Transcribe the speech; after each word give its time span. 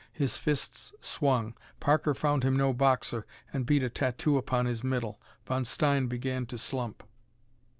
His 0.13 0.35
fists 0.35 0.95
swung. 0.99 1.53
Parker 1.79 2.15
found 2.15 2.41
him 2.41 2.57
no 2.57 2.73
boxer, 2.73 3.23
and 3.53 3.67
beat 3.67 3.83
a 3.83 3.89
tattoo 3.91 4.35
upon 4.35 4.65
his 4.65 4.83
middle. 4.83 5.21
Von 5.45 5.63
Stein 5.63 6.07
began 6.07 6.47
to 6.47 6.57
slump. 6.57 7.03